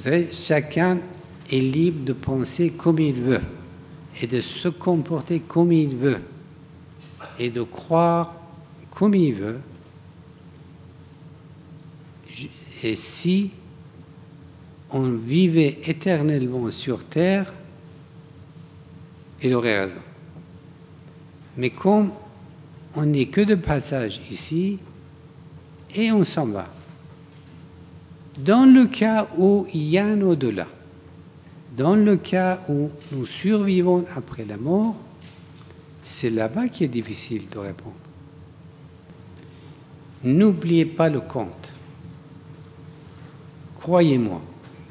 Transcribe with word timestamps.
Vous 0.00 0.04
savez, 0.04 0.28
chacun 0.32 0.98
est 1.52 1.60
libre 1.60 2.06
de 2.06 2.14
penser 2.14 2.70
comme 2.70 2.98
il 3.00 3.20
veut 3.20 3.42
et 4.22 4.26
de 4.26 4.40
se 4.40 4.68
comporter 4.68 5.40
comme 5.40 5.72
il 5.72 5.94
veut 5.94 6.22
et 7.38 7.50
de 7.50 7.60
croire 7.60 8.34
comme 8.92 9.14
il 9.14 9.34
veut. 9.34 9.60
Et 12.82 12.96
si 12.96 13.50
on 14.88 15.10
vivait 15.10 15.78
éternellement 15.84 16.70
sur 16.70 17.04
terre, 17.04 17.52
il 19.42 19.52
aurait 19.52 19.80
raison. 19.80 20.00
Mais 21.58 21.68
comme 21.68 22.10
on 22.94 23.04
n'est 23.04 23.26
que 23.26 23.42
de 23.42 23.54
passage 23.54 24.18
ici, 24.30 24.78
et 25.94 26.10
on 26.10 26.24
s'en 26.24 26.46
va. 26.46 26.70
Dans 28.38 28.64
le 28.64 28.86
cas 28.86 29.28
où 29.36 29.66
il 29.74 29.82
y 29.82 29.98
a 29.98 30.06
un 30.06 30.22
au-delà, 30.22 30.68
dans 31.76 31.96
le 31.96 32.16
cas 32.16 32.60
où 32.68 32.90
nous 33.12 33.26
survivons 33.26 34.04
après 34.14 34.44
la 34.44 34.56
mort, 34.56 34.96
c'est 36.02 36.30
là-bas 36.30 36.68
qui 36.68 36.84
est 36.84 36.88
difficile 36.88 37.48
de 37.48 37.58
répondre. 37.58 37.94
N'oubliez 40.22 40.84
pas 40.84 41.08
le 41.08 41.20
compte. 41.20 41.72
Croyez-moi, 43.80 44.42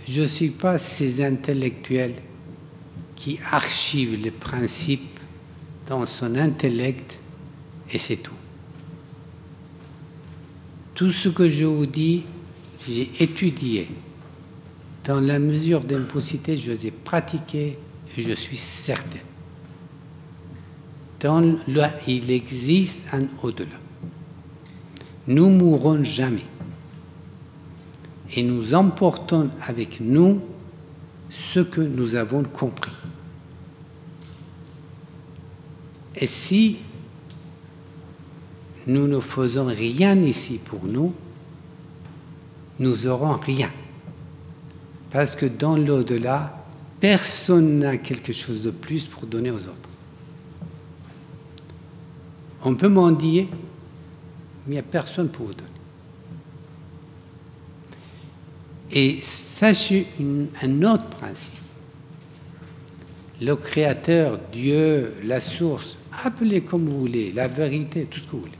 je 0.08 0.22
ne 0.22 0.28
suis 0.28 0.50
pas 0.50 0.78
ces 0.78 1.24
intellectuels 1.24 2.16
qui 3.16 3.40
archivent 3.52 4.20
les 4.22 4.32
principes 4.32 5.20
dans 5.88 6.06
son 6.06 6.36
intellect 6.36 7.20
et 7.92 8.00
c'est 8.00 8.18
tout. 8.18 8.34
Tout 10.96 11.12
ce 11.12 11.30
que 11.30 11.50
je 11.50 11.66
vous 11.66 11.86
dis, 11.86 12.26
j'ai 12.88 13.24
étudié. 13.24 13.88
Dans 15.06 15.20
la 15.20 15.40
mesure 15.40 15.82
d'impossibilité, 15.82 16.58
je 16.58 16.72
les 16.72 16.88
ai 16.88 16.92
pratiqués 16.92 17.78
et 18.18 18.22
je 18.22 18.34
suis 18.34 18.58
certain. 18.58 19.20
Il 22.08 22.32
existe 22.32 23.02
un 23.12 23.22
au-delà. 23.44 23.76
Nous 25.28 25.50
mourrons 25.50 26.04
jamais. 26.04 26.46
Et 28.36 28.44
nous 28.44 28.74
emportons 28.74 29.50
avec 29.66 30.00
nous 30.00 30.42
ce 31.30 31.60
que 31.60 31.82
nous 31.82 32.16
avons 32.16 32.44
compris. 32.44 32.92
Et 36.16 36.28
si 36.28 36.80
nous 38.88 39.08
ne 39.08 39.20
faisons 39.20 39.66
rien 39.66 40.20
ici 40.22 40.60
pour 40.64 40.86
nous, 40.86 41.14
nous 42.80 43.08
aurons 43.08 43.34
rien. 43.34 43.72
Parce 45.12 45.36
que 45.36 45.46
dans 45.46 45.76
l'au-delà, 45.76 46.66
personne 47.00 47.80
n'a 47.80 47.98
quelque 47.98 48.34
chose 48.34 48.64
de 48.64 48.72
plus 48.72 49.06
pour 49.06 49.26
donner 49.26 49.52
aux 49.52 49.58
autres. 49.58 49.90
On 52.64 52.76
peut 52.76 52.90
mendier, 52.90 53.50
mais 54.66 54.68
il 54.68 54.72
n'y 54.74 54.80
a 54.80 54.84
personne 54.84 55.30
pour 55.30 55.48
vous 55.48 55.54
donner. 55.54 55.70
Et 58.92 59.22
sachez 59.22 60.08
un 60.62 60.84
autre 60.84 61.06
principe. 61.06 61.54
Le 63.42 63.56
Créateur, 63.56 64.40
Dieu, 64.52 65.14
la 65.24 65.40
source, 65.40 65.96
appelez 66.24 66.62
comme 66.62 66.90
vous 66.90 67.00
voulez, 67.00 67.32
la 67.32 67.48
vérité, 67.48 68.06
tout 68.06 68.20
ce 68.20 68.26
que 68.26 68.32
vous 68.32 68.42
voulez, 68.42 68.52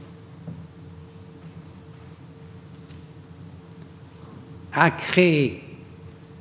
a 4.72 4.90
créé 4.90 5.62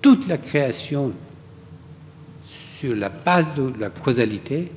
toute 0.01 0.27
la 0.27 0.37
création 0.37 1.13
sur 2.79 2.95
la 2.95 3.09
base 3.09 3.53
de 3.55 3.73
la 3.77 3.89
causalité, 3.89 4.71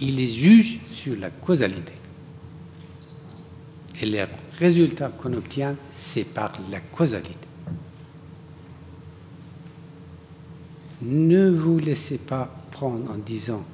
il 0.00 0.16
les 0.16 0.26
juge 0.26 0.78
sur 0.90 1.18
la 1.18 1.30
causalité. 1.30 1.92
Et 4.02 4.06
les 4.06 4.26
résultats 4.58 5.08
qu'on 5.08 5.32
obtient, 5.32 5.74
c'est 5.90 6.24
par 6.24 6.52
la 6.70 6.80
causalité. 6.80 7.34
Ne 11.00 11.50
vous 11.50 11.78
laissez 11.78 12.18
pas 12.18 12.54
prendre 12.70 13.10
en 13.10 13.16
disant 13.16 13.64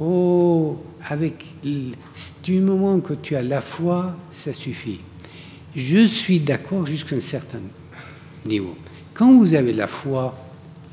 Oh, 0.00 0.82
avec 1.08 1.44
du 2.42 2.60
moment 2.60 3.00
que 3.00 3.14
tu 3.14 3.34
as 3.34 3.42
la 3.42 3.60
foi, 3.60 4.14
ça 4.30 4.52
suffit. 4.52 5.00
Je 5.78 6.06
suis 6.08 6.40
d'accord 6.40 6.88
jusqu'à 6.88 7.14
un 7.14 7.20
certain 7.20 7.60
niveau. 8.44 8.76
Quand 9.14 9.38
vous 9.38 9.54
avez 9.54 9.72
la 9.72 9.86
foi 9.86 10.36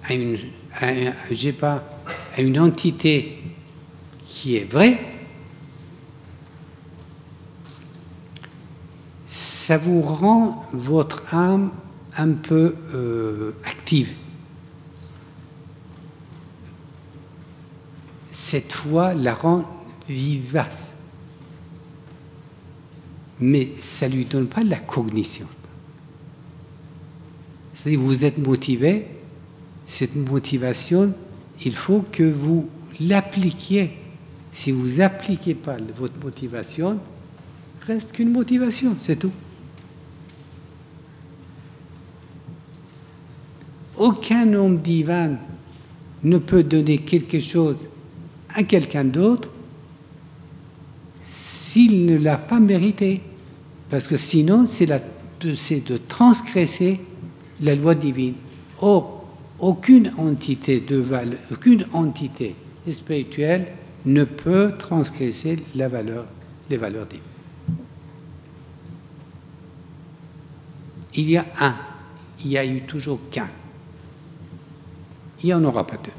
à 0.03 0.13
une, 0.13 0.37
entité 2.59 3.39
qui 4.27 4.57
est 4.57 4.71
vraie, 4.71 4.99
ça 9.25 9.79
vous 9.79 10.03
rend 10.03 10.63
votre 10.71 11.33
âme 11.33 11.71
un 12.15 12.33
peu 12.33 12.75
euh, 12.93 13.53
active. 13.65 14.13
Cette 18.31 18.71
foi 18.71 19.15
la 19.15 19.33
rend 19.33 19.65
vivace 20.07 20.83
mais 23.39 23.71
ça 23.79 24.07
ne 24.07 24.15
lui 24.15 24.25
donne 24.25 24.47
pas 24.47 24.63
la 24.63 24.77
cognition. 24.77 25.47
C'est-à-dire 27.73 27.99
vous 27.99 28.23
êtes 28.23 28.37
motivé, 28.37 29.05
cette 29.85 30.15
motivation, 30.15 31.13
il 31.63 31.75
faut 31.75 32.05
que 32.11 32.23
vous 32.23 32.69
l'appliquiez. 32.99 33.91
Si 34.51 34.71
vous 34.71 34.97
n'appliquez 34.97 35.53
pas 35.53 35.77
votre 35.97 36.19
motivation, 36.23 36.99
reste 37.85 38.13
qu'une 38.13 38.31
motivation, 38.31 38.95
c'est 38.99 39.17
tout. 39.17 39.31
Aucun 43.97 44.53
homme 44.53 44.77
divin 44.77 45.37
ne 46.23 46.37
peut 46.37 46.63
donner 46.63 46.99
quelque 46.99 47.39
chose 47.39 47.77
à 48.53 48.63
quelqu'un 48.63 49.03
d'autre 49.03 49.49
s'il 51.75 52.05
ne 52.05 52.15
l'a 52.15 52.37
pas 52.37 52.61
mérité. 52.61 53.21
Parce 53.89 54.07
que 54.07 54.15
sinon, 54.15 54.65
c'est 54.65 54.85
de, 54.85 55.97
transgresser 56.07 57.01
la 57.59 57.75
loi 57.75 57.95
divine. 57.95 58.35
Or, 58.79 59.27
aucune 59.59 60.13
entité 60.17 60.79
de 60.79 60.95
valeur, 60.95 61.37
aucune 61.51 61.85
entité 61.91 62.55
spirituelle 62.89 63.67
ne 64.05 64.23
peut 64.23 64.71
transgresser 64.79 65.59
les 65.75 65.87
valeurs 65.87 66.27
divines. 66.69 67.21
Il 71.15 71.29
y 71.29 71.35
a 71.35 71.45
un, 71.59 71.75
il 72.45 72.51
y 72.51 72.57
a 72.57 72.65
eu 72.65 72.83
toujours 72.83 73.19
qu'un. 73.29 73.49
Il 75.43 75.47
n'y 75.47 75.53
en 75.53 75.63
aura 75.65 75.85
pas 75.85 75.97
deux. 75.97 76.11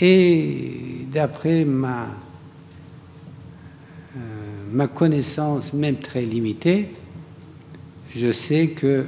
Et 0.00 1.06
d'après 1.12 1.66
ma 1.66 2.08
ma 4.76 4.88
connaissance, 4.88 5.72
même 5.72 5.96
très 5.96 6.26
limitée, 6.26 6.90
je 8.14 8.30
sais 8.30 8.68
que 8.68 9.06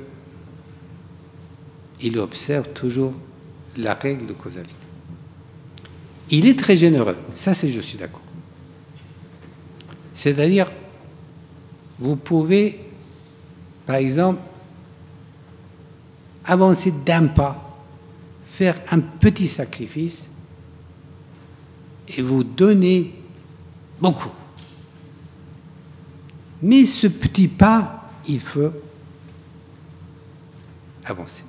il 2.00 2.18
observe 2.18 2.68
toujours 2.72 3.12
la 3.76 3.92
règle 3.92 4.24
de 4.24 4.32
causalité. 4.32 4.72
Il 6.30 6.46
est 6.46 6.58
très 6.58 6.74
généreux, 6.74 7.18
ça 7.34 7.52
c'est 7.52 7.68
je 7.68 7.80
suis 7.80 7.98
d'accord. 7.98 8.22
C'est-à-dire, 10.14 10.70
vous 11.98 12.16
pouvez, 12.16 12.80
par 13.84 13.96
exemple, 13.96 14.40
avancer 16.46 16.94
d'un 17.04 17.26
pas, 17.26 17.78
faire 18.46 18.80
un 18.90 19.00
petit 19.00 19.48
sacrifice 19.48 20.26
et 22.16 22.22
vous 22.22 22.42
donner 22.42 23.12
beaucoup. 24.00 24.30
Mais 26.62 26.84
ce 26.84 27.06
petit 27.06 27.48
pas, 27.48 28.10
il 28.26 28.40
faut 28.40 28.72
avancer. 31.04 31.44